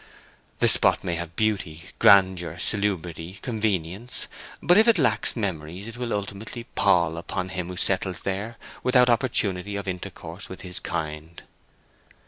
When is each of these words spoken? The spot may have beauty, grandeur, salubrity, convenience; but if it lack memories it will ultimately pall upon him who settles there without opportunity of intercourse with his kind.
The 0.57 0.67
spot 0.67 1.03
may 1.03 1.13
have 1.13 1.35
beauty, 1.35 1.83
grandeur, 1.99 2.57
salubrity, 2.57 3.37
convenience; 3.43 4.25
but 4.59 4.75
if 4.75 4.87
it 4.87 4.97
lack 4.97 5.35
memories 5.35 5.85
it 5.85 5.95
will 5.95 6.11
ultimately 6.11 6.63
pall 6.73 7.17
upon 7.17 7.49
him 7.49 7.67
who 7.67 7.77
settles 7.77 8.21
there 8.21 8.55
without 8.81 9.11
opportunity 9.11 9.75
of 9.75 9.87
intercourse 9.87 10.49
with 10.49 10.61
his 10.61 10.79
kind. 10.79 11.43